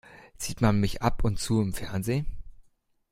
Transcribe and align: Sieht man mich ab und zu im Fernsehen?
Sieht 0.35 0.61
man 0.61 0.79
mich 0.79 1.03
ab 1.03 1.23
und 1.23 1.37
zu 1.37 1.61
im 1.61 1.73
Fernsehen? 1.75 2.25